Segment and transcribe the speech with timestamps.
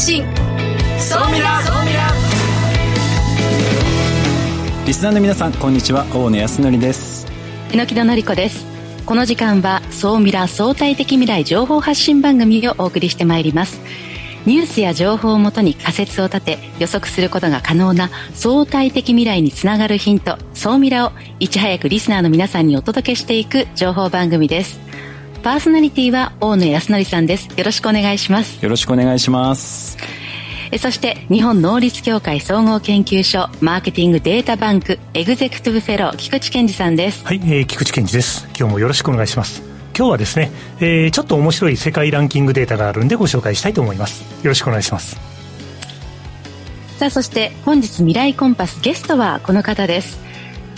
[0.00, 0.24] 信。
[0.98, 2.10] 総ミラ総ミラ
[4.86, 6.06] リスナーの皆さんこんにちは。
[6.06, 7.26] 大野康則です。
[7.70, 8.64] 榎木戸典子です。
[9.04, 13.78] この時間は総ミラ相対的未来情報発信番組をお送りしてまいります。
[14.46, 24.80] ニュースや情報をもとに仮説を立て予測することが可能な相対的未来につながるヒント総ミラをいち早くリスナーの皆さんにお届けしていく情報番組です
[25.42, 27.48] パーソナリティは大野康則さんです。
[27.56, 28.62] よろしくお願いします。
[28.62, 29.96] よろしくお願いします。
[30.78, 37.24] そして日本能率協会総合研究所マーケティングデータバンクエグゼクティブフェロー菊池健二さんです。
[37.24, 38.46] はい、えー、菊池健二です。
[38.56, 39.62] 今日もよろしくお願いします。
[39.96, 44.22] 今日はですね、えー、ちょっと面白い世界ランキングデータがあるんでご紹介したいと思います。
[44.44, 45.16] よろしくお願いします。
[46.98, 50.20] さあそして本日未来コンパスゲストはこの方です。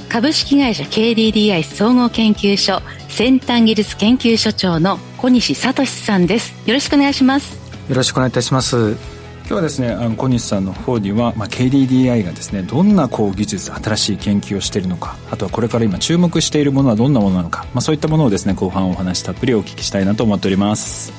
[0.09, 2.81] 株式会社 KDDI 総合研究所
[3.13, 6.55] 先端技術研究所長の小西聡さんです。
[6.67, 7.59] よろしくお願いします。
[7.91, 8.93] よろしくお願いいたします。
[9.41, 21.13] 今日はですねあの小西さんの方には、まあ、KDDI がですねどんなこう技術新しい研究をしているのかあとはこれから今注目しているものはどんなものなのか、まあ、そういったものをですね後半お話たっぷりお聞きしたいなと思っております。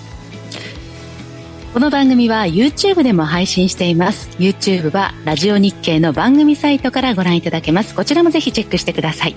[1.76, 4.30] この番組は YouTube でも配信しています。
[4.40, 7.94] YouTube はラジオ日経の番組サイトからご覧いただけます。
[7.94, 9.36] こちらもぜひチェックしてください。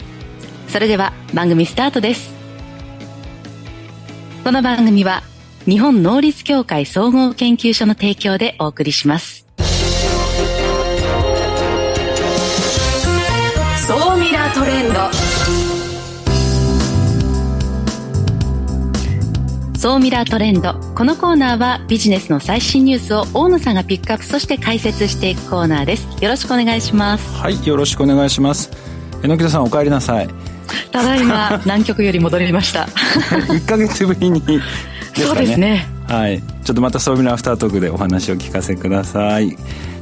[0.68, 2.35] それでは番組スタートです
[4.46, 5.24] この番組は
[5.64, 9.44] 日本能率協会総合研究所の提供でお送りします。
[9.58, 9.64] 総
[14.16, 15.00] ミラートレンド。
[19.76, 20.74] 総ミラートレンド。
[20.94, 26.06] このコーナーはビジネスの最新ニュースを大野さんがピックアップ、そして解説していくコーナーです。
[26.22, 27.34] よろしくお願いします。
[27.34, 28.70] はい、よろしくお願いします。
[29.24, 30.28] 榎田さんお帰りなさい。
[30.92, 32.88] ただいま南極より戻りました。
[33.48, 34.60] 1か月ぶりにね。
[35.14, 35.86] そうですね。
[36.08, 36.42] はい。
[36.64, 39.56] ちょっとまたそういうアフタートークでお話を聞かせください。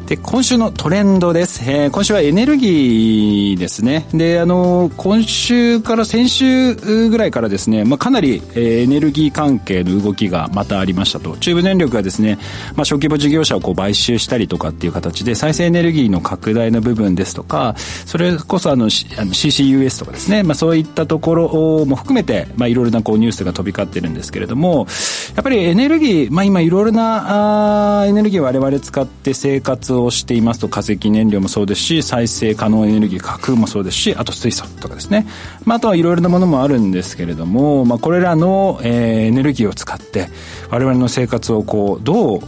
[0.06, 1.62] で、今週のトレンドです。
[1.66, 4.06] えー、今週はエネルギーですね。
[4.12, 11.38] で、あの、今週から先週ぐらいからですね、まあ、かなり、えー、エネルギー関係の動きがまたありましたと。
[11.38, 12.38] 中部電力がですね、
[12.76, 24.87] まあ、小規模事業者をこう買収したりとかっていう形で、再生エネルギーの拡大の部分ですとか、それこそあの、あの CCUS とかですね、まあ、そういったところも含めて、まあ、いろいろなこうニュースが飛び交ってるんですけれども、
[25.34, 35.27] やっぱりエネルギー、まあ、今いろいろなあエネルギーを我々使って生活をしていますと化石燃料もそうですし再生可能エネルギー核空もそうですしあと水素とかですね、
[35.65, 40.28] まあ、あとはいろいろなものもあるんですけれども、まあ、これらの、えー、エネルギーを使って
[40.71, 42.41] 我々の生活をこうどう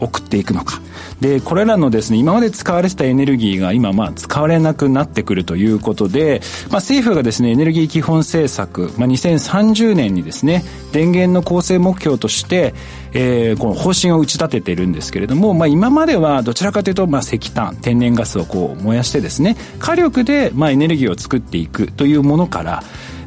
[0.00, 0.80] 送っていくのか。
[1.20, 6.40] でこれらのですね今まで使われてたエネルギーが今まあ使われなくなってくるということで、
[6.70, 12.74] まあ、政府がですねエネルギー基本政策、まあ、2030年にですね電源の構成目標として
[13.16, 22.82] えー、この方針を打ち立てているんですけれども、まあ、今まではどちらかというと、まあ、石炭天然ガスをこう燃やしてですね火力で、まあ、エネルギーを作っていくというものから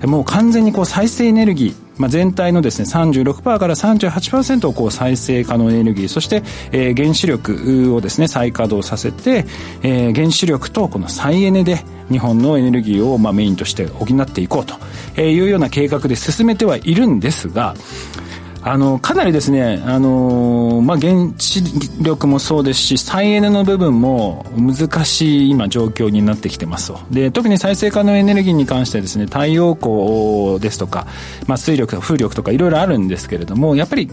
[0.06, 9.46] もう完全にこう再生エネルギーまあ、全体のですね36%から38%をこう再生可能エネルギーそして、えー、原子力をですね再稼働させて、
[9.84, 17.76] えー、原子力とこの再エネで日本のエネルギーをまあメインとして補っていこうというような計画で進めてはいるんですが
[18.70, 21.64] あのかなりですね、あのまあ、原子
[22.04, 31.08] 力もそうですし再エネの部分も難しい今状況になってきてますで特に再生可能エネルギーに関してですね太陽光ですとか、
[31.48, 34.10] まあ、水力風力とかいろいろあるんですけれどもやっぱり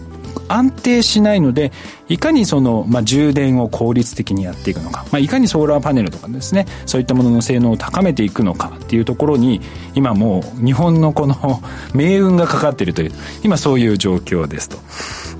[0.47, 1.71] 安定しないので
[2.07, 9.61] いかにその、まあ、充電を効率的にやっていくのか、まあ、いかにソーラーパネルとかですねそういったものの性能を高めていくのかっていうところに
[9.95, 11.61] 今もう日本のこの
[11.93, 13.11] 命運がかかっているという
[13.43, 14.77] 今そういう状況ですと。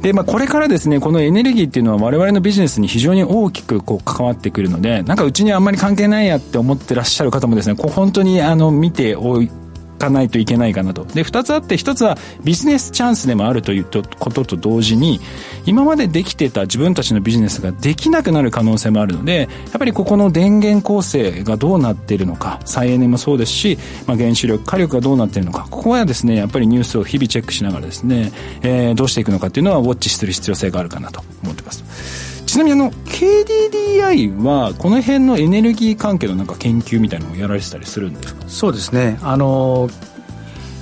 [0.01, 9.49] で、まあ、これからですね、このエネルギーっていうのは我々のビジネスに非常に大きくこう関わってくるので、なんかうちにあんまり関係ないやって思ってらっしゃる方もですね、こう本当にあの見ておい
[9.97, 11.05] かないといけないかなと。
[11.05, 13.85] で、二つあって、一つはビジネスチャンスでもあるという
[14.19, 15.19] ことと同時に、
[15.65, 28.31] 今までできてた自分たちのビジネスができなくなる可能性もあるので、やっぱりここの電源構成がどうなっているのか、再エネもそうですし、まあ、原子力、火力がどうなっているのか、ここはですね、やっぱりニュースを日々チェックしながらですね、
[28.61, 32.34] えー、どうしていくのかっていうのはウォッチする必要性があるかなと思ってます。
[32.55, 38.47] ちなみにあの KDDI はこの辺のエネルギー関係のなんか研究みたいなのをやられてたりするんですか？
[38.47, 39.19] そうですね。
[39.23, 39.89] あの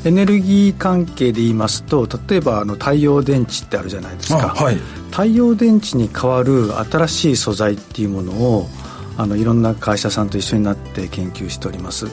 [0.05, 4.75] エネルギー関係で言いますと例えばあの太陽電池ってあるじゃないですか、はい、
[5.09, 8.67] 太陽電池に代わる新しい素材っていうものを
[9.17, 12.05] あのいろんな会社さんと一緒になって研究しております。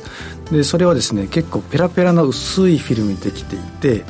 [0.51, 4.05] でそれはですね結構ペラペラの薄いフィルムにできていて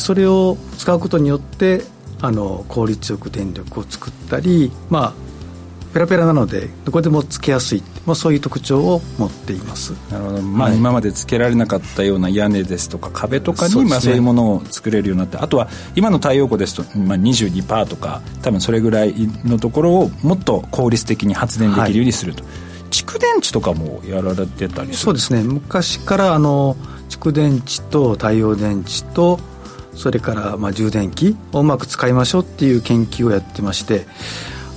[0.00, 1.82] それを使うことによって
[2.20, 5.14] あの効率よく電力を作ったり、まあ、
[5.96, 9.92] ペラペラなのでどこでもつけやすい、まあ、そういう特徴を持っています。
[10.10, 19.14] なるほど、まあ、今までつけられなかったような屋根ですとか壁とかにまあ、そういうものを作れるようになってあとは今の太陽光ですと、まあ、22%とか多分それぐらい
[19.44, 22.52] のところをもっと効率的に発電できるようにすると、はい、
[22.90, 25.42] 蓄電池とかもやられてたりそうですね。
[25.42, 26.76] 昔からあの
[27.08, 29.40] 蓄電池と太陽電池と
[29.96, 34.06] それからまあ充電器をうまく使いましょうっていう研究をやってまして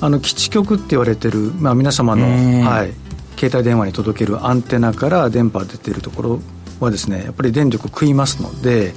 [0.01, 2.25] あの基地局って言われてる、まあ、皆様の、
[2.66, 2.94] はい、
[3.38, 6.39] 携帯電話に届けるアンテナから電波が出てるところ
[6.80, 8.94] はですねやっぱり電力食いますので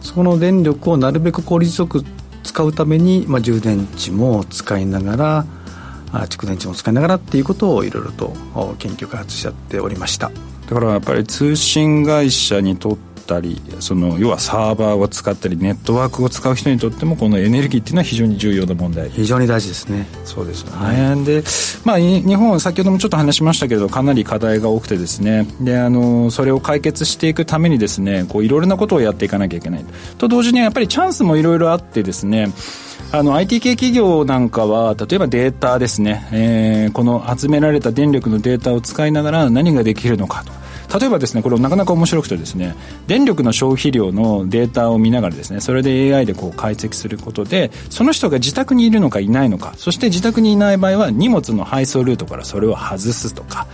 [0.00, 2.04] その電力をなるべく効率よく
[2.42, 5.46] 使うために、まあ、充電池も使いながら
[6.26, 8.34] 蓄電池も使いながらっていうことをいろいろと
[8.78, 10.30] 研究開発しちゃっておりました。
[10.68, 19.08] だからやっぱり通信会社にとってったりその要はサーバーを使ったりネットワークを使う人にとってもこのエネルギーっていうのは非常に重要な問題。
[19.10, 20.06] 非常に大事ですね。
[20.24, 21.42] そうですよね、はい、で、
[21.84, 25.46] まあ、日本先ほどもちょっと話しましたけどかなり課題が多くてですね。
[25.60, 29.84] であのそれを解決していくためにですねこういろいろなことをやっていかなきゃいけない。
[30.18, 32.52] と同時にやっぱりチャンスもいろいろあってですね
[33.12, 40.61] あの IT 系企業なんかは例えばデータですね、えー、この集められた電力のデータを使いながら何ができるのかと
[40.98, 42.74] 例えばですねこれなかなか面白くてですね
[43.06, 53.66] 電力の消費量のデータを見ながらですねそれで AI でこう解析することでその人が自宅にいるのかいないのかそして自宅にいない場合は荷物の配送ルートからそれを外すとか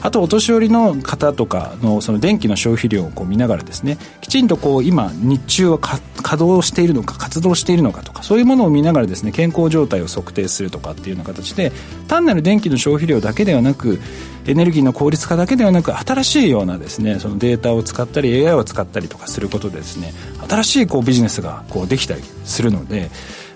[0.00, 6.00] あとお年寄りの方とかのその電気の消費量をこう見ながらですねきちんとこう今日中は稼
[6.38, 11.72] 働しているのか活動しているのかとかそういうものを見ながらですね健康状態を測定するとかっていうような形で
[12.08, 14.00] 単なる電気の消費量だけではなく
[14.46, 20.12] エネルギーの効率化だけではなく新しいようなですねそのデータを使ったり AI を使ったりとかすることでですね
[20.48, 23.10] 新しいこうビジネスがこうできたりするので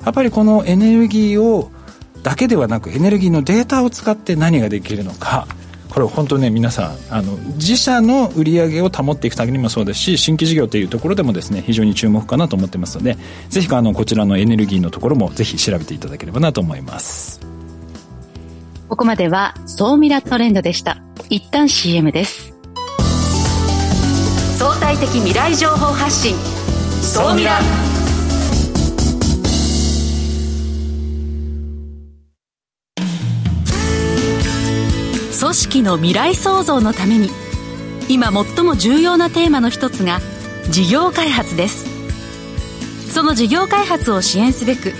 [0.05, 1.71] やっぱりこのエネルギーを
[2.23, 5.47] だけではなくエネルギーのデータを使って何ができるのか
[6.01, 13.19] これ本当ね皆さんあの自社の売り上げを保っていくためにもそうですし新規事業というところでもですね非常に注目かなと思ってますので
[13.51, 17.41] ぜひあのこちらのエネルギーのところもぜひ調べていただければなと思います。
[18.89, 21.03] ここまでは総ミラトレンドでした。
[21.29, 22.53] 一旦 CM です。
[24.59, 26.35] 相対的未来情報発信。
[27.03, 27.61] 総ミラ
[35.51, 37.29] 組織の未来創造のために
[38.09, 40.21] 今最も重要なテーマの一つが
[40.71, 41.87] 事業開発です。
[43.13, 44.93] その事業開発を支援すべく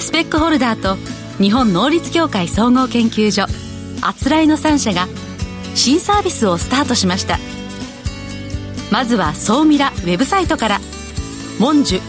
[0.00, 0.96] スペックホルダーと
[1.40, 3.46] 日本能率協会総合研究所
[4.02, 5.06] あつらいの3社が
[5.76, 7.38] 新サービスをスタートしました。
[8.90, 10.80] まずは総ミラウェブサイトから
[11.60, 12.00] 「モンジュ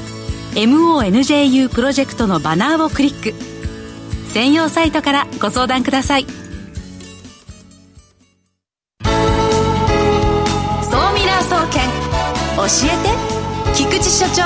[0.56, 3.36] MONJU プロジェクト」のバナーをクリック。
[4.30, 6.44] 専用サイトからご相談ください。
[12.66, 14.42] 教えて菊池所長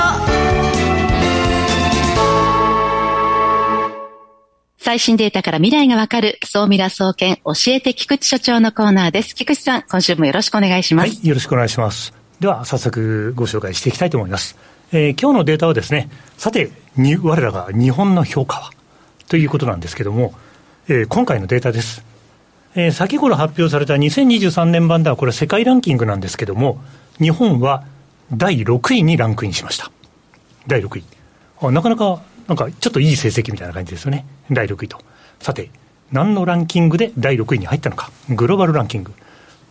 [4.76, 9.34] 最新データから未来がわかる、総ミラ総研教えて菊池所長のコーナーです。
[9.34, 11.08] 菊池さん、今週もよろしくお願いします。
[11.08, 12.12] はい、よろしくお願いします。
[12.40, 14.58] では、早速ご紹介していきたいと思います。
[14.92, 18.70] えー、今日のデータはですね、さて、に我らが日本の評価は？
[19.28, 20.34] ということなんですけども、
[20.88, 22.04] えー、今回のデータです。
[22.74, 26.82] えー、先頃発表された2023年版では、これ世界ランキングなんですけども、
[27.18, 27.84] 日本は
[28.32, 29.90] 第6位にランクインしました。
[30.66, 31.04] 第6位。
[31.62, 34.26] あなかなか、なんかちょっといい成績みたいな感じですよね。
[34.50, 34.98] 第6位と。
[35.40, 35.70] さて、
[36.12, 38.10] 何のランキングで第6位に入ったのか。
[38.28, 39.12] グローバルランキング。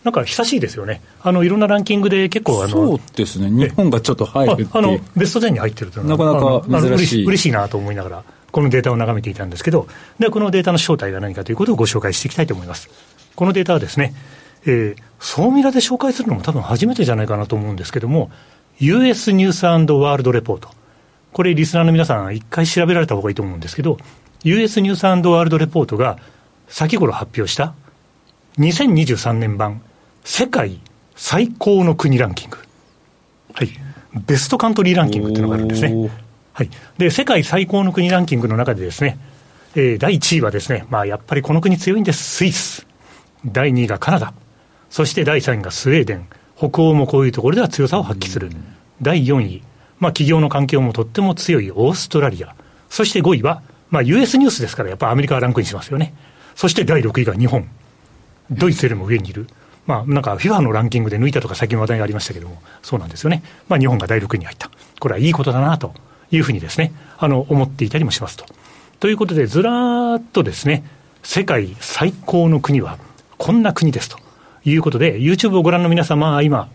[0.04, 1.02] なんか久しいですよね。
[1.22, 2.68] あの、いろんなランキングで結構あの。
[2.68, 3.50] そうですね。
[3.50, 6.34] 日本がちょっと入るってあの、ベスト10に入ってるというのは。
[6.34, 7.24] なかなか珍しい。
[7.26, 9.86] 嬉しいなと思いながら、このデータを眺めていたんですけど、
[10.18, 12.88] で、このデータの正体が何かということをご紹介していきたいと思います。
[13.36, 14.14] このデータはですね、
[14.66, 18.30] えー、総ミラで紹介するのも多分初めてじゃないかなと思うんですけども、
[18.78, 20.68] US ニュースワールドレポート。
[21.32, 23.98] これ、リスナーの皆さん、一回調べられた方がいいと思うんですけど、
[24.42, 26.18] US ニュースワールドレポートが
[26.68, 27.74] 先頃発表した
[28.58, 29.82] 2023年版
[30.24, 30.80] 世界
[31.14, 32.58] 最高の国ランキング。
[33.52, 33.68] はい。
[34.26, 36.10] ベストカントリーランキングっていうのがあるんですね。
[36.52, 36.70] はい。
[36.98, 39.18] で、世界最高の国ランキングの中でですね、
[39.74, 42.86] えー、第1位はですね、まあやっぱりこの国強いんです、スイス。
[43.44, 44.32] 第2位がカナダ。
[44.90, 46.26] そして第3位がスウェーデン。
[46.60, 48.64] 北欧もこういうところでは強さを発揮する、うん、
[49.00, 49.62] 第4位、
[49.98, 52.54] まあ、企業の環境もとっても強いオーストラリア、
[52.90, 56.12] そして5位は、まあ、US ニュースですから、やっぱりアメリカはランクインしますよね、
[56.54, 57.66] そして第6位が日本、
[58.50, 59.46] ドイツよりも上にいる、
[59.86, 65.94] まあ、なんか FIFA のランキングで抜いたとか、最近話題がありましたけれども、そうなんですよね、まあ、日本が第6位に入った、これはいいことだなと
[66.30, 68.44] いうふうにですね、あの思っていたりもしますと。
[68.98, 70.84] ということで、ずらーっとですね、
[71.22, 72.98] 世界最高の国は
[73.38, 74.19] こんな国ですと
[74.64, 76.68] いうことで、YouTube をご覧の皆様は今、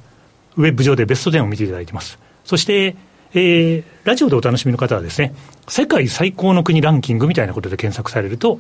[0.57, 2.19] ウェブ上でベスト10を見ていただいています。
[2.43, 2.95] そして、
[3.33, 5.35] えー、ラジオでお楽しみの方はですね、
[5.67, 8.57] 世界最高の国ランキングみたいなことで検索されると、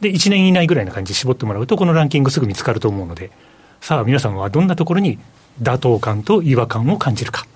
[0.00, 3.30] で、1年以内ぐらいな感じで絞ってもらうと、このランキングすぐ見つかると思うので、
[3.80, 5.18] さあ皆さんはどんなところに
[5.60, 7.46] 妥当感と違和感を感じるか。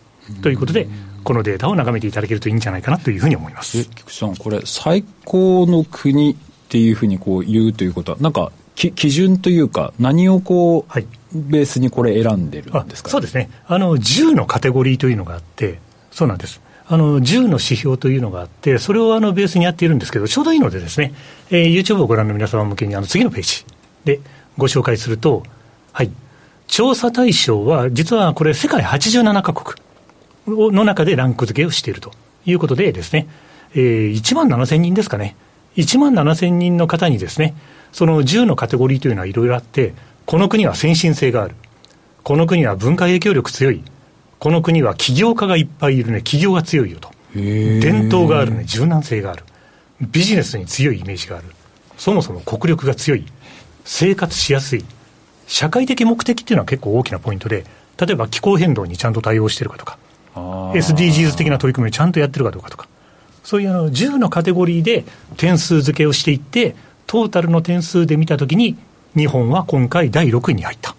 [0.42, 0.88] ということで、
[1.22, 3.84] このデータを眺めていただけるといいんじゃないかなというふうに思います。
[3.84, 6.36] 菊池さん、これ、最高の国っ
[6.68, 13.50] ていうふうにこう言うということは、なんか、き基準というか、何をこう、はい、ベースにこれ選んでるんですか、そうですね。
[13.66, 15.80] あの、10のカテゴリーというのがあって、
[16.12, 16.60] そうなんです。
[16.88, 21.14] あの、10の指標というのがあって、それをあの、ベースにやっているんですけど、ちょうどいいのでですね、
[21.50, 23.64] えー、YouTube をご覧の皆様向けに、あの、次のページ
[24.04, 24.20] で
[24.56, 25.42] ご紹介すると、
[25.92, 26.10] はい。
[26.68, 29.80] 調査対象は、実はこれ、世界87カ国
[30.46, 32.12] の中でランク付けをしていると
[32.44, 33.26] いうことでですね、
[33.74, 35.36] えー、1万7000人ですかね。
[35.76, 37.54] 1万7000人の方にですね、
[37.96, 39.94] その10のカテゴリーというのはいろいろあって、
[40.26, 41.54] この国は先進性がある。
[42.24, 43.82] この国は文化影響力強い。
[44.38, 46.18] この国は起業家がいっぱいいるね。
[46.18, 47.10] 企業が強いよと。
[47.34, 48.64] 伝統があるね。
[48.64, 49.44] 柔軟性がある。
[50.02, 51.46] ビジネスに強いイメージがある。
[51.96, 53.24] そもそも国力が強い。
[53.86, 54.84] 生活しやすい。
[55.46, 57.64] 社会的目的っていうのは結構大きなポイントで、
[57.98, 59.98] 例えば気候変動にちゃんと対応してるかとか、
[60.34, 62.88] SDGs 的な取り組みをちゃんとやってるかどうかとか、
[63.42, 65.06] そういうあの10のカテゴリーで
[65.38, 66.76] 点数付けをしていって、
[67.06, 68.76] トータルの点数で見たときに、
[69.16, 70.94] 日本は今回第6位に入った。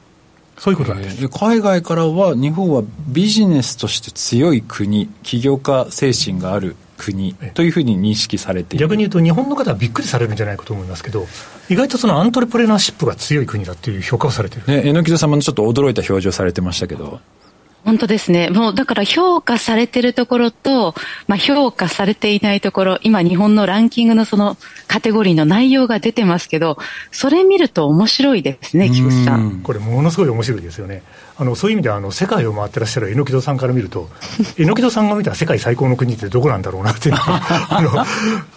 [0.57, 1.29] そういうことなんです。
[1.29, 11.27] 海外からは、日本はビジネスとして強い国、起業家精神がある国というふうに認識されている逆に言うと、日本の方はびっくりされるんじゃないかと思いますけど、
[11.69, 14.65] 意外とそのアントレプレナーシップが強い国だっていう評価をされてる。
[14.65, 17.19] ね、榎木戸さんもちょっと驚いた表情されてましたけど。
[17.87, 18.49] 本当ですね。
[18.49, 20.93] もうだから評価されてるところと、
[21.27, 26.77] まあ、評価されていないところ、今日本のランキングのそのカテゴリーの内容が出てますけど、
[27.11, 29.61] それ見ると面白いですね、菊池さん。
[29.61, 31.01] これものすごい面白いですよね。
[31.37, 34.09] あのそういう意味ではあの世界を回ってらっしゃる榎木戸さんから見ると、
[34.57, 37.81] 榎木戸さんが見た世界最高の国ってどこなんだろうなって あ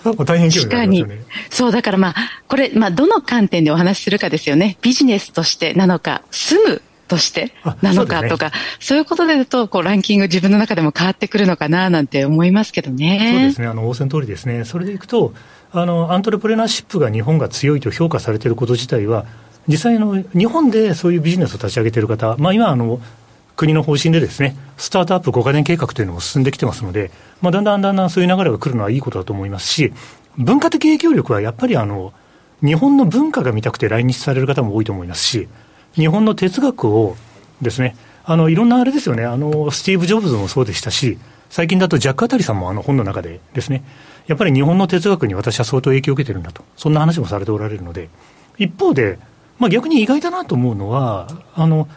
[0.05, 1.23] の大変興味がありますよね。
[1.51, 2.15] そうだからまあ
[2.49, 4.77] これまあどの観点でお話しするかですよね。
[4.83, 7.53] ビジネスとしてなのか、住むとして
[7.83, 13.33] なのかとか、そう、ね,、いうことで言うと、こう、ランキング自分の中でも変わってくるのかななんて思いますけどね。
[13.35, 13.67] そうですね。
[13.67, 14.65] あの、仰せの通りですね。
[14.65, 15.35] それでいくと、
[15.73, 19.27] あの、アントレプレナーシップが日本が強いと評価されていること自体は、
[19.67, 23.01] 実際の日本でそういうビジネスを立ち上げている方、まあ今あの、
[23.57, 27.11] 国の方針でですね、スタートアップ5か年計画というのも進んできてますので、
[27.43, 29.93] まあだんだんだんだんそういう流れが来るのはいいことだと思いますし、
[30.39, 32.13] 文化的影響力はやっぱりあの、
[32.63, 35.49] 日本の文化が見たくて来日される方も多いと思いますし、
[35.95, 37.17] 日本の哲学を
[37.63, 41.19] ですね、あのいろんなあれですよねあの、スティーブ・ジョブズもそうでしたし、
[41.49, 43.85] 最近だとジャック・アタリさんもあの本の中でですね、
[44.27, 48.09] やっぱり日本の哲学に私は相当影響を受けてるんだと、そんな話もされておられるので、
[48.59, 49.19] 一方で、
[49.59, 51.89] まあ、逆に意外だなと思うのは、あの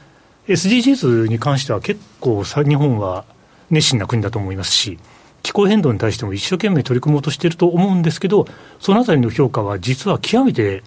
[0.48, 3.26] SDGs に関しては結構さ、日本は
[3.70, 4.98] 熱心な国だと思いますし、
[5.44, 8.48] 気候変動に対しても一生懸命取り組もうとしていると思うんですけど、
[8.80, 10.84] そのあたりの評価は実は極めて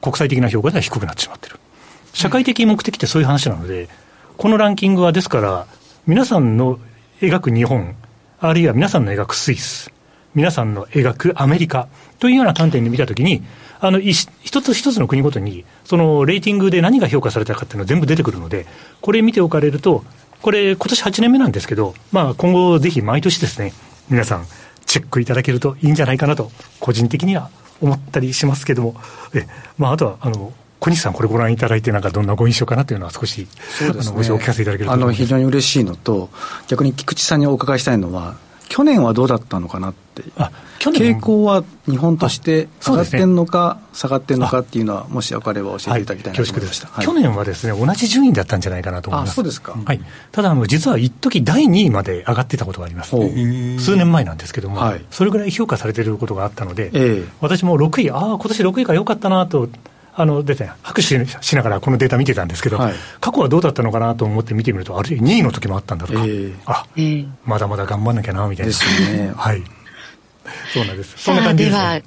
[0.00, 1.61] 国際的な評価では低くなってしまっている。
[2.12, 3.88] 社会的目的ってそういう話なので、
[4.36, 5.66] このランキングはですから、
[6.06, 6.78] 皆さんの
[7.20, 7.94] 描く日本、
[8.40, 9.92] あるいは皆さんの描くスイス、
[10.34, 11.88] 皆さんの描くアメリカ
[12.18, 13.42] というような観点で見たときに、
[13.80, 14.28] あの一
[14.62, 18.66] つ一つの国ごとに、そのレーティングで何が評価されたかっていうのは全部出てくるので、
[19.00, 20.04] これ見ておかれると、
[20.40, 23.72] これ、今年8年目なんですけど、まあ、今後、ぜひ毎年ですね、
[24.08, 24.46] 皆さん、
[24.86, 26.50] チェックいただけるといいんじゃないかなと、
[26.80, 27.48] 個人的には
[27.80, 28.96] 思ったりしますけども、
[29.34, 29.46] え
[29.78, 33.46] まあ、あとはあの小西さん、これご覧いただいて、なんかどんなご印象かなというのは、少し、ね、
[33.86, 36.28] ごお聞かせいただけるとあの非常に嬉しいのと、
[36.66, 38.34] 逆に菊池さんにお伺いしたいのは、
[38.68, 49.36] 去年はどうだったのかなって、あ去年傾向は日本として上がってんのか、ね、下がってんのかっていうのは、もし分かれば教えていただきたいなと思いました、はい、去年はですね、同じ順位だったんじゃないかなと思います。
[49.36, 50.00] そうですか、はい、
[50.32, 59.68] ただあの、実は一時第2位まで上がってたことがあります、数年前なんですけども、はい、それぐらい評価されていることがあったので、えー、私も6位、ああ、今年6位が良かったなと。
[60.14, 68.72] あのでね、拍手しながらこのデータ見てたんですけど、はい、過去はどうだったのかなと思って見てみると、あれ、2位の時もあったんだとか、えー、あ、えー、まだまだ頑張んなきゃなみたいな。
[68.72, 69.32] ですね。
[69.36, 69.62] はい。
[70.74, 71.14] そうなんです。
[71.16, 72.02] そんな感じです、ね、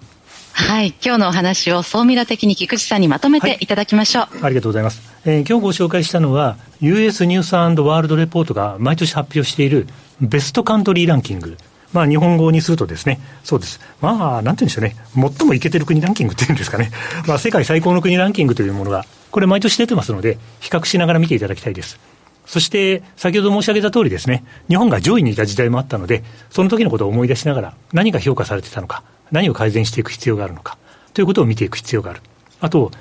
[0.54, 0.94] はい。
[1.04, 4.22] 今日のお話を総ミラ的に菊池さんにまとめていただきましょう。
[4.24, 5.02] はい、ありがとうございます。
[5.26, 9.88] えー、今日ご紹介したのは、US ニュースワールドレポートが毎年発表している
[10.22, 11.58] ベストカントリーランキング。
[11.96, 13.80] まあ、日本語にするとですね、そうです。
[14.02, 14.98] まあ、なんて言うんでしょうね。
[15.38, 16.92] 最もいけてる国ランキングっていうんですかね。
[17.26, 21.98] まあ、世界最高の国ランキングというものが、これ毎年出てますので、比較しながら見ていただきたいです。
[22.46, 30.78] そして、先ほど申し上げた通りですね、日本が上位にいた時代もあったので、その時のことを思い出しながら、何が評価されてたのか、何を改善していく必要があるのか、
[31.14, 32.22] ということを見ていく必要がある。
[32.60, 32.92] あと、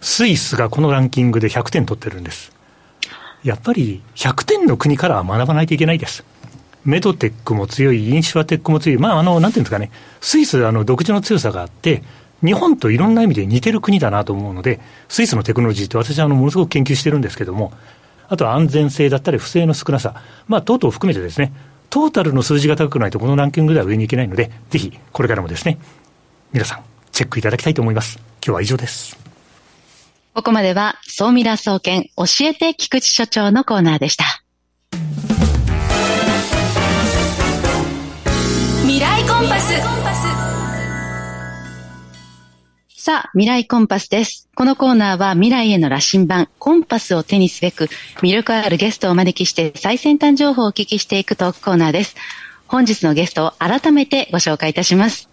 [0.00, 2.52] スイスがこのランキングで100点取ってるんです。
[3.42, 6.24] やっぱり100点の国からは学ばないといけないです。
[6.84, 12.02] メドテックも強い、インシュアテックも強い、まあ、あの、なんていうんですかね、スイス、あの、独自の強さがあって、
[12.44, 17.72] 日本といろんな意味で似てる国だなと思うので、スイスのテクノロジーって私はあのものすごく研究してるんですけども、
[18.28, 21.52] あとは安全性だったり不正の少なさ、まあ、等々含めてですね、
[21.88, 25.78] トータルの数字が高くないとこのランキングでは上に行けないので、ぜひこれからもですね、
[26.52, 28.18] 皆さんチェックいただきたいと思います。
[28.44, 29.16] 今日は以上です。
[30.34, 34.42] ここまでは、総ミラ総研教えて菊池所長のコーナーでした。
[39.44, 39.74] ンパス。
[42.88, 44.48] さあ、未来コンパスです。
[44.54, 47.88] このコーナーは未来への羅針盤、コンパスを手にすべく、
[48.22, 52.16] 魅力あるゲストをお招きして最先端情報をお聞きしていくトークコーナーです。
[52.66, 55.28] 本日のゲストを改めてご紹介いたします。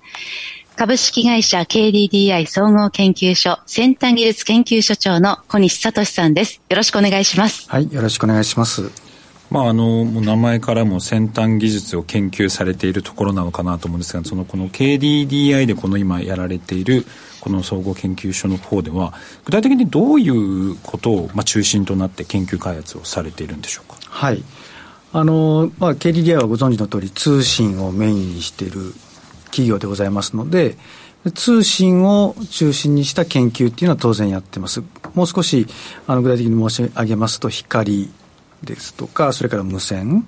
[0.75, 6.61] 株式会社 KDDI 総合研究所先端技術研究所長の小西聡さんです。
[6.69, 7.69] よろしくお願いします。
[7.69, 9.10] はい、よろしくお願いします。
[9.51, 17.05] まあ、あの名前からも先端技術を研究されているところなのかなと思うんですがそのこの KDDI でこの今やられている
[17.41, 23.97] この総合研究所の方では具体的にどういうことを、まあ、中心となって研究開発をされているんでしょうか？
[24.01, 24.41] はい
[25.11, 28.93] あのまあ、KDDI はご存知の通り通信をメインにしている
[29.47, 30.77] 企業でございますので
[31.35, 34.81] 通信を中心にした研究っていうのは当然やってます。
[35.13, 35.67] もう少し
[36.07, 38.09] あの具体的に申し上げますと光
[38.63, 40.25] ですとか、それから無線、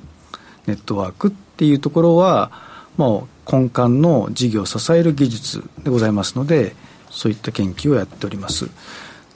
[0.68, 2.52] ネットワークっていうところは、
[2.98, 6.76] もう根幹の事業を支える技術でございますので、
[7.10, 8.70] そういった研究をやっております。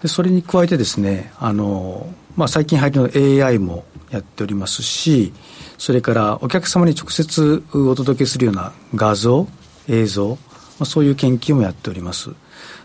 [0.02, 5.34] でそれに加えてですね、あの、まあ、最近入りの AI もやっておりますし、
[5.78, 9.48] それからお客様に直接お届けするような画像、
[9.88, 10.38] 映像、ま
[10.82, 12.30] あ、そういう研究もやっております。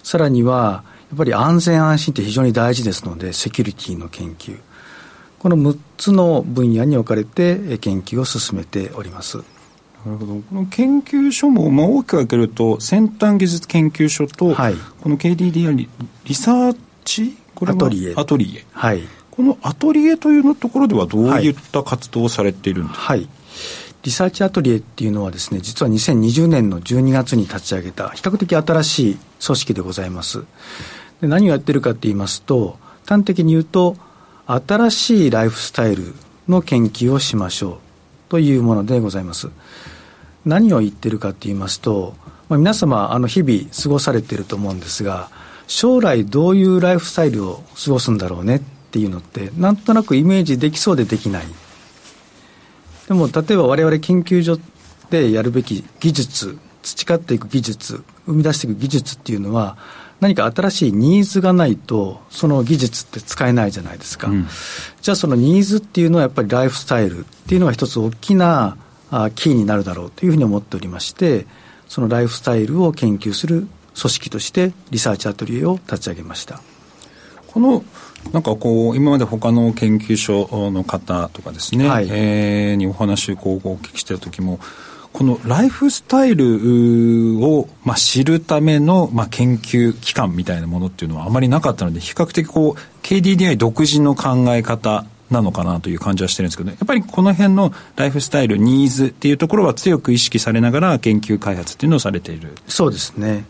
[0.02, 4.58] さらには、やっぱり安全安心って非常に大事ですので、セキュリティの研究。
[5.42, 9.38] この6つの分野に置かれて研究を進めております。
[9.38, 9.42] な
[10.12, 10.34] るほど。
[10.36, 15.88] この研究所も、まあ、大きく分けると先端技術研究所と、はい、この KDDI リ
[16.24, 17.36] リサーチ？
[17.56, 18.14] これアトリエ。
[18.16, 19.02] アトリエ、はい、
[19.32, 23.28] このアトリエというのところではどういった活動をされているんですか、はい、
[24.04, 30.44] リサーチアトリエっていうのはですね実は2020年の12月に立ち上げた比較的新しい組織でございます。
[31.20, 33.96] で何をやってるかって言いますと端的に言うと
[34.46, 36.14] 新しいライフスタイル
[36.48, 37.78] の研究をしましょう
[38.28, 39.50] というものでございます。
[40.44, 42.14] 何を言ってるかと言いますと、
[42.48, 45.30] まあ、皆様あの日々過ごされていると思うんですが
[45.66, 51.44] 将来どういうライフスタイルを過ごすんだろうねっていうのってなんとなくイメージできそうでできない
[53.08, 54.58] でも例えば我々研究所
[55.10, 59.76] でやるべき技術培っていく技術生み出していく技術っていうのは
[60.22, 64.28] 何か新しいニーズがないと、その技術って使えないじゃないですか。
[64.28, 64.46] うん、
[65.00, 68.76] じゃあそのニーズっていうのはやっぱりライフスタイルっていうのが一つ大きな
[69.34, 71.44] キーになるだろうというふうに思っておりまして、
[71.88, 73.66] そのライフスタイルを研究する
[74.00, 76.60] 組織としてリサーチアトリエを立ち上げました。
[77.48, 77.84] この
[78.32, 84.60] なんかこう今まで他の研究所の方とかですね、はい、えー、にお話をこうお聞きしてた時も
[85.12, 102.54] このライフスタイルを、まあ、知るための、まあ、研究機関みたいなものっていうのはあまりなかったので、比較的こう、KDDI 独自の考え方なのかなという感じはしてるんですけど、やっぱりこの辺のライフスタイル、ニーズっていうところは強く意識されながら研究開発っていうのをされている。
[102.66, 103.44] そうですね。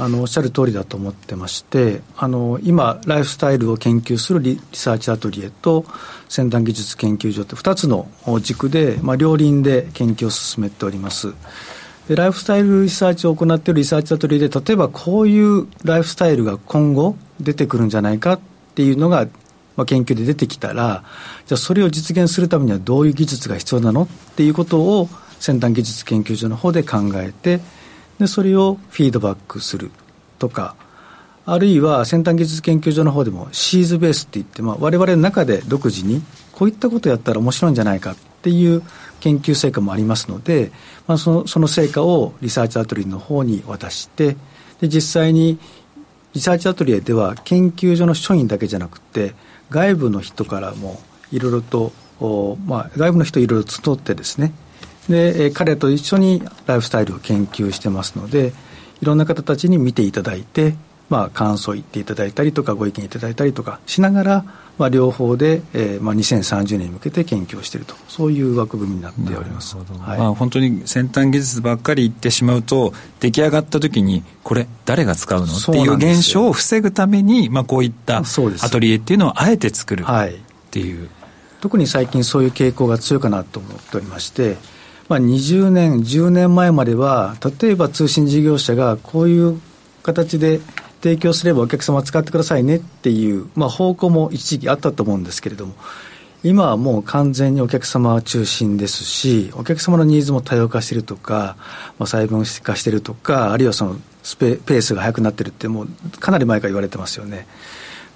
[0.00, 5.84] あのおっしゃる通りだと思ってましてあの今ライフスタイルを研究するリサーチアトリエと
[6.28, 8.08] 先端技術研究所って2つの
[8.40, 11.34] 軸で、まあ、両輪で研究を進めております。
[12.06, 18.40] でライフスタイルリサーチを行っているリサーチアトリエで例えばこういうライフスタイルが今後出てくるんじゃないかっ
[18.76, 19.26] ていうのが、
[19.76, 21.04] まあ、研究で出てきたら
[21.46, 25.08] じゃあそれを実現するためにはどういう技術が必要なのっていうことを
[25.38, 27.60] 先端技術研究所の方で考えて
[28.18, 29.90] でそれをフィードバックする
[30.38, 30.74] とか
[31.46, 38.82] あるいは先端技術研究所の方でもシーズベースっていって、まあ、我々の中で独自にこういったことをやったら面白いんじゃないかっていう
[39.20, 40.70] 研究成果もありますので、
[41.06, 44.36] まあ、そのその成果をリサーチアトリエの方に渡して
[44.80, 45.58] で実際に
[46.34, 49.34] リサーチアトリエでは研究所の所員だけじゃなくて
[49.70, 51.00] 外部の人からも
[51.32, 51.92] いろいろと、
[52.66, 54.52] まあ、外部の人いろいろ募ってですね
[55.08, 58.52] で彼と一緒にライフスタイルを研究してますので
[59.00, 60.74] いろんな方たちに見ていただいて
[61.08, 64.44] まあ、感想を言っていただいたりとかご意見いただいたりとかしながら、
[64.76, 75.46] まあ、両方で、えーまあ、2030年に向けて研究をしているとそういう枠組みになっております、はい、まあ、本当に先端技術ばっかり言ってしまうと出来上がった時にこれ誰が使うの？
[75.46, 80.06] っていう現象を防ぐために、まあ、こういったアトリエっていうのをあえて作るっ
[80.70, 81.10] ていう、はい、
[81.62, 84.56] 特に最近そういう傾向が強いかなと思っておりまして
[85.08, 89.60] まあ、20年、10年前までは、例えば通信事業者がこういう
[90.02, 90.60] 形で
[91.02, 95.74] 提供すればお客様使ってくださいねっていう、まあ、方向も一時期あったと思うんですけれども、
[96.44, 101.56] 今はもう完全にお客様中心ですし、お客様のニーズも多様化してるとか、
[101.98, 105.88] まあ、細分化してるとか、あるいはそのスペペースが速くなってるって、もう
[106.20, 107.46] かなり前から言われてますよね。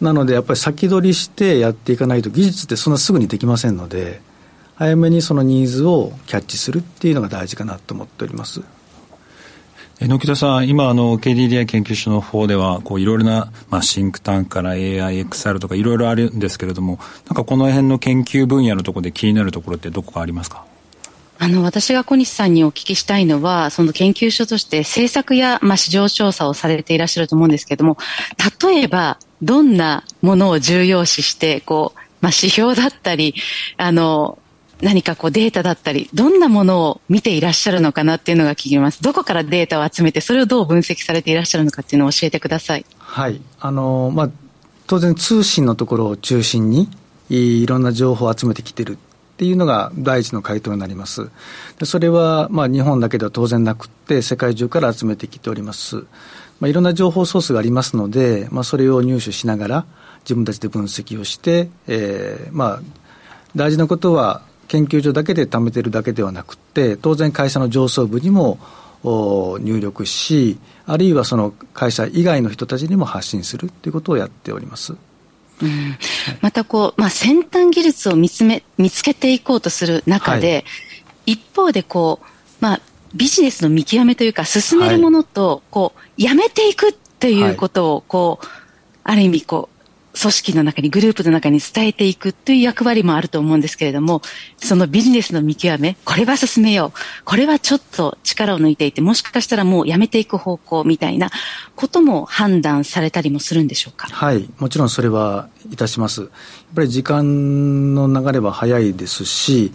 [0.01, 4.21] なので、やっぱり先取りしてやっていかないと、技術ってそんなすぐにできませんので、
[4.83, 8.63] 早めにそのニーズをキャッチするっていうのが大事かなと思っております。
[10.01, 20.65] 榎田さん、今あの KDDI 研究所の方ではこういろいろな、まあ、シンクタンクから AIXR とかいろいろあるんですけれどもなんかこの辺の研究分野のところで気になるところってどこかありますか？
[21.39, 27.99] あの、私が小西さんにお聞きしたいのは、その研究所として政策や、まあ、市場調査をされていらっしゃると思うんですけれども、
[28.61, 33.35] 例えば、どんなものを重要視して、こう、まあ、指標だったり、
[33.77, 34.39] あの、
[34.83, 39.01] 何かこうデータだったり、どんなものを見ていらっしゃるのかなっていうのが聞きます。
[39.01, 42.85] どこからデータを集めて、それをどう分析されていらっしゃるのかっていうのを教えてください。
[42.99, 43.41] はい。
[43.61, 44.31] あの、まあ、
[44.89, 46.89] 当然通信のところを中心に、
[47.31, 48.97] いろんな情報を集めてきてるっ
[49.37, 51.31] ていうのが第一の回答になります。
[51.79, 56.05] でそれは、まあ、日本だけでは当然なくって、世界中から集めてきております。
[56.59, 59.85] まあ、いろんな情報ソースがありますので、まあ、それを入手しながら、
[60.25, 62.81] 自分たちで分析をして、えー、まあ、
[63.55, 64.43] 大事なことは、
[64.73, 68.59] 研究所だけで貯めてるだけではなくて、当然会社の上層部にも
[69.05, 74.95] 入力し、あるいはその会社以外の人たちにも発信するということをやっております。
[75.61, 75.97] うん、
[76.41, 80.59] またこう、まあ、先端技術を見つめ見つけていこうとする中で、は
[81.27, 82.27] い、一方でこう、
[82.61, 82.81] まあ、
[83.15, 88.47] ビジネスの見極めというか進めるものと、こうやめていくっていうことをこう、
[89.05, 89.72] ある意味こう
[90.23, 94.23] 組織の中に、グループの中に伝えていくという役割もあると思うんですけれども、
[94.57, 101.31] そのビジネスの見極め、これは進めよう、これはちょっと力を抜いていて、もしかしたらもうやめていく方向みたいな
[101.75, 104.07] ことも判断されたりもするんでしょうか？
[104.09, 106.21] はい、もちろんそれはいたします。
[106.21, 106.31] やっ
[106.77, 109.73] ぱり時間の流れは早いですし、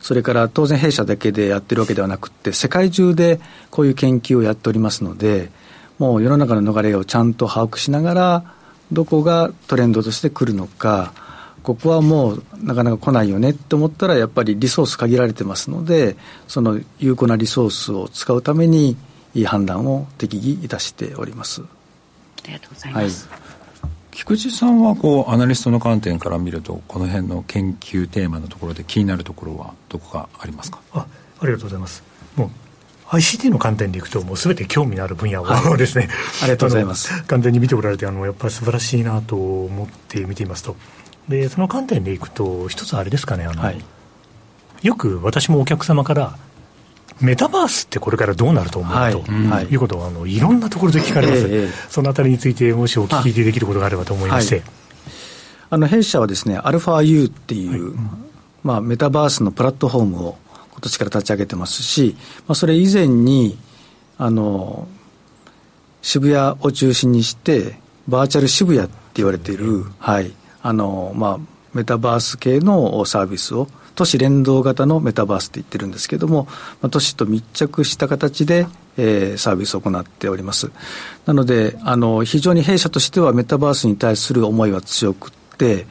[0.00, 3.38] それから当然弊社だけでやってるわけではなくて、世界中で
[3.70, 5.50] こういう研究をやっておりますので、
[5.98, 8.54] もう世の中の流れをちゃんと把握しながら、
[8.92, 11.12] どこがトレンドとして来るのか、
[11.62, 16.16] ここはもうなかなか来ないよねって思ったら、やっぱりリソース限られてますので、
[16.48, 18.96] その有効なリソースを使うために、
[19.34, 21.62] いい判断を適宜いたしております。
[21.62, 21.64] あ
[22.46, 23.28] りがとうございます。
[23.30, 23.40] はい
[24.12, 30.80] 菊池さんはこうアナリストの観点から見るとこの辺の研究テーマのところで気になるところはどこかありますか？
[30.92, 31.06] あ
[31.40, 32.02] ありがとうございます
[32.34, 32.50] もう
[33.10, 36.08] ICT の観点でいくと、もうすべて興味のある分野を、はい、ですね、
[36.42, 37.24] ありがとうございます。
[37.24, 40.76] 完全に見ておられて、あのやっぱり素晴らしいなと思って見ていますと、
[41.28, 43.82] でその観点でいくと、一つあれですかねあの、はい、
[44.82, 46.38] よく私もお客様から、
[47.20, 54.62] メタバースってこれからどうなると思う、はい、と、はい、いうことをあのいろんなところで聞かれます、えー、そのあたりについて、もしお聞きできることがあればと思いまして。
[55.72, 57.94] あの弊社はですね、アルファ U っていう、
[58.64, 60.38] まあ、メタバースのプラットフォームを
[60.80, 62.16] 今年から立ち上げてますし、
[62.48, 63.58] まあ、それ以前に
[64.16, 64.88] あの
[66.00, 71.38] 渋谷を中心にしてバーチャル渋谷って言われている、はいあのまあ、
[71.74, 76.44] メタバース系のサービスを都市連動型のメタバースって言ってるんですけども、
[76.80, 78.66] まあ、都市と密着した形で、
[78.96, 80.70] えー、サービスを行っております。
[81.26, 85.86] なのであの非常に弊社としてはメタバースに対する思いは強くって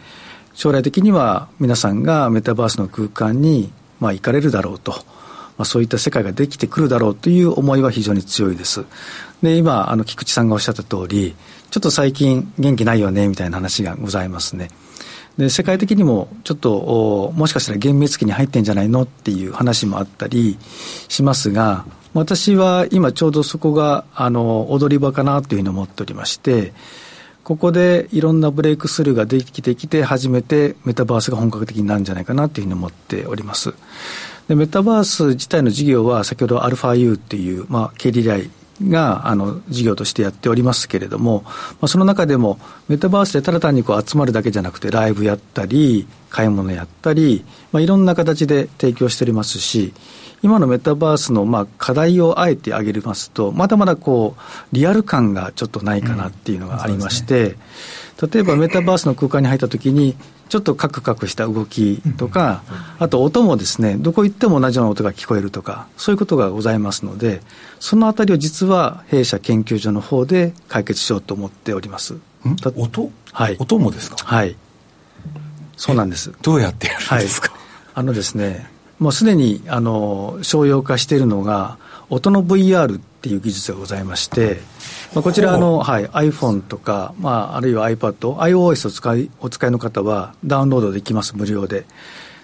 [0.55, 8.85] 将来的には皆さんがメタバースの空間にまあ、行かれるだろうと、まあ、そういった世界ができてくるだろうという思いは非常に強いです。
[9.43, 11.35] で、今、あの、菊池さんがおっしゃった通り、
[11.69, 14.69] ちょっと最近元気ないよね、みたいな話がございますね。
[15.37, 20.57] で、世界的にもちょっと、もしかしたら幻滅期に入ってんじゃないのっていう話もあったり
[21.07, 26.73] しますが、私は今ちょうどそこが、あの、踊り場かなというふうに思っておりまして、
[27.49, 33.73] ここでいろんなブレイクスルーができてきて、初めてメタバースが本格的になるんじゃないかなというふうに思っております。
[34.47, 38.51] でメタバース自体の事業は、先ほど α u っていう、まあ、KDDI
[38.87, 49.91] があの事業としてやっておりますけれども、まあ、その中でもメタバースでただ単にこう集まるだけじゃなくてライブやったり買い物やったり、まあ、いろんな形で提供しておりますし
[50.41, 57.57] 今のメタバースのまあ課題をあえて挙げますと、まだまだこう、リアル感がちょっとないかなっていうのがありまして、うんね、
[58.33, 60.15] 例えばメタバースの空間に入ったときに、
[60.49, 62.63] ちょっとカクカクした動きとか、
[62.97, 67.41] あと音もですね、どこ行っても同じような音が聞こえるとか、そういうことがございますので、
[67.79, 72.15] そのあたりを実は弊社研究所の方で解決しようと思っております。
[72.75, 73.11] 音？
[73.31, 73.57] はい。
[73.59, 74.17] 音もですか？
[74.25, 74.55] はい。
[75.77, 76.33] そうなんです。
[76.41, 77.59] どうやってやるんですか、はい、
[77.93, 78.69] あのですね、
[78.99, 81.77] もうすでにあの商用化しているのが、
[82.09, 84.59] 音の VR っていう技術がございまして、
[85.13, 91.85] まあ、こちらの、はい、iPhone とか、まあ、あるいは iPad、iOS を使いお使いの方はダウンロードできます、無料で。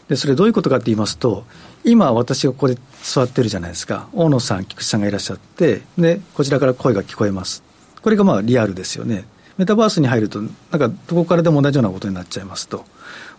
[0.07, 1.45] で、それどういうことかって言いますと、
[1.83, 4.07] 今私がここで座ってるじゃないですか。
[4.13, 7.63] 大野さん、菊池さんがいらっしゃって、で、こちらから声が聞こえます。
[8.01, 9.25] これがまあリアルですよね。
[9.57, 12.85] メタバースに入ると、なんかどこからでも同じようなことになっちゃいますと。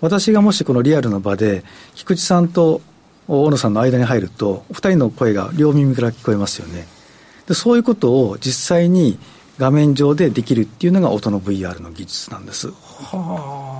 [0.00, 2.80] 私がもしこのリアルの場で、菊池さんと
[3.28, 6.86] 大野さんの間に入ると、お二人の声が両耳から聞こえますよね。
[7.46, 9.18] でそういうことを実際に
[9.58, 12.72] 画面上でできるっていうのが音の VR の技術なんです。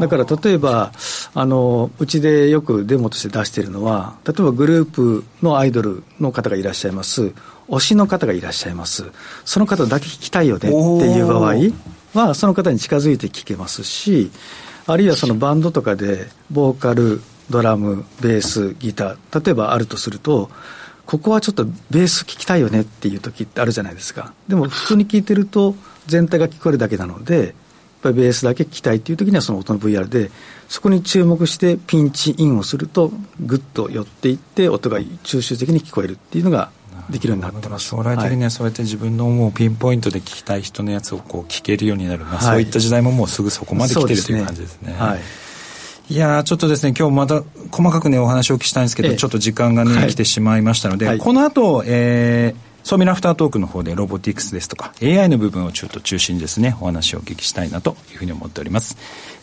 [0.00, 0.92] だから例えば
[1.34, 7.32] あのうちでよくデモとして出しているのは例えばグループのアイドルの方がいらっしゃいます
[7.68, 9.06] 推しの方がいらっしゃいます
[9.44, 11.54] その方だけ聞きたいよねっていう場合
[12.14, 14.30] はその方に近づいて聞けますし
[14.86, 20.50] あるいはそのバンドとかでボーカルドラムベースギター例えばあるとすると
[21.06, 24.34] ここはちょっとベース聞きたいよねっていう時ってあるじゃないですか。
[24.48, 27.52] でも普通に聞いてると全体が聞こえるだけなのでやっ
[28.02, 30.30] ぱりベースだけ聞きたいっていう時にはその音の VR で
[30.68, 36.70] そこに注目してピンチインをするとぐっと寄っていって音が抽象的に聞こえるっていうのが
[37.08, 37.86] できるようになってます。
[37.86, 44.92] 将来的にはそうやって自分のもうピンポイントで聞きたい人のやつをこう聞けるようになる、まあ、そういった時代ももうすぐそこまで来てるという感じですね。
[44.94, 45.22] はいい
[46.14, 47.42] やちょっとですね、今日また
[47.72, 58.96] 細かくね、お話をお聞きしたいんですけど、ええ、ちょっと時間がね、はい、来てしまいましたので、はい、この後、えー、ソーミラフタートークの方でロボティクスですとか AI の部分をちょっと中心にですね、お話をお聞きしたいなというふうに思っております。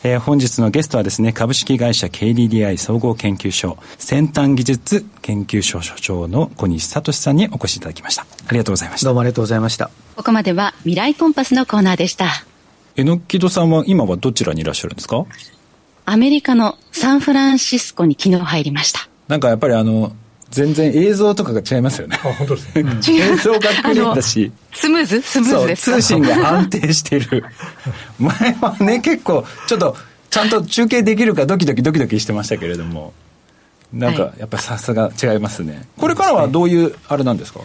[0.06, 8.22] えー、本日のゲストはですね、株式会社 KDDI 総合研究所先端技術研究所所長の小西聡さんにお越しいただきました。
[8.48, 9.06] ありがとうございました。
[9.08, 9.92] どうもありがとうございました。
[10.16, 12.28] ここまでは未来コンパスのコーナーでした。
[12.96, 15.26] えのきどさんは今はどちらにいらっしゃるんですか？
[16.06, 19.08] アメリカのサンフランシスコに昨日入りました。
[19.28, 20.14] なんかやっぱりあの、
[20.50, 22.20] 全然映像とかが違いますよね。
[22.24, 22.84] あ、本当ですね。
[23.10, 24.52] 映像がクリアだし。
[24.74, 25.22] スムーズ？
[25.22, 27.46] スムーズです通信が安定してる。
[28.20, 29.96] 前はね、結構、ちょっと、
[30.30, 33.14] ちゃんと中継できるかドキドキドキドキしてましたけれども。
[33.94, 35.88] なんか、やっぱりさすが違いますね。
[35.98, 37.60] これからはどういう、あれなんですか？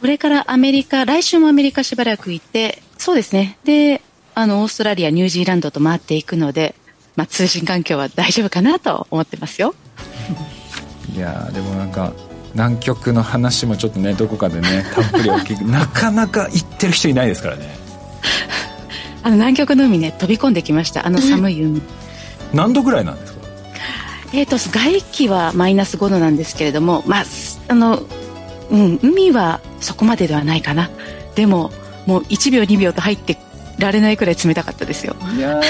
[0.00, 3.58] これからアメリカ、来週もアメリカしばらく行って、そうですね。
[3.64, 4.00] で、
[4.34, 6.74] あの、オーストラリア、ニュージーランドと回っていくので、
[7.20, 9.74] まあ、通信環境は大丈夫かなと思ってますよ。
[11.14, 12.14] いやでもなんか
[12.54, 17.76] 南極の話もちょっとねどこかでねたっぷりお聞き なかなか行ってる人いないですからね。
[19.22, 21.06] あの南極の海ね飛び込んできました。
[21.06, 21.82] あの寒い海。
[22.54, 23.40] 何度ぐらいなんですか？
[24.32, 27.24] えっ、と外気はマイナス5度なんですけれどもまあ
[27.68, 28.02] あの
[28.70, 30.88] うん海はそこまでではないかな。
[31.34, 31.70] でも
[32.06, 33.36] もう1秒2秒と入って
[33.78, 35.16] られないくらい冷たかったですよ。
[35.36, 35.60] いや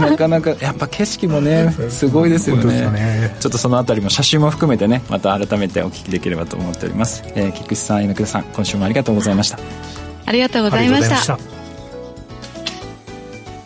[0.00, 2.10] なかなかやっぱ景色もねす。
[2.10, 9.58] ごいですよね、ね、ちょっとそのあたりも写真も含めてねまた改めてお聞きできればと思っております、えー、菊池さん猪倉さん今週もありがとうございました。
[10.26, 11.38] ありがとうございました。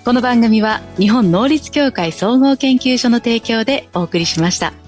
[0.05, 4.84] この番組は日本能率協会総合研究所の提供でお送りしました